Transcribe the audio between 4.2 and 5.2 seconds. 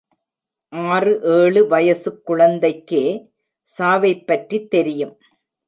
பற்றித் தெரியும்.